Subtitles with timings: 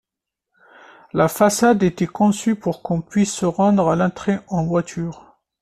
[1.13, 5.37] La façade était conçue pour qu'on puisse se rendre à l'entrée en voiture.